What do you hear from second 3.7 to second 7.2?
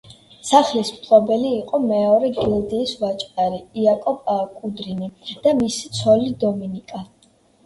იაკობ კუდრინი და მისი ცოლი დომინიკა.